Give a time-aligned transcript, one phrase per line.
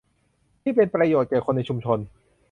[0.61, 1.99] ที่เป็นประโยชน์แก่คนในชุมชน